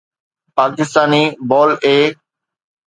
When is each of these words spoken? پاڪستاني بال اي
پاڪستاني 0.55 1.23
بال 1.49 1.69
اي 1.85 1.97